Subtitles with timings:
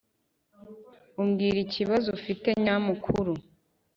[1.21, 3.33] umbwira ikibabazo ufite nyamukuru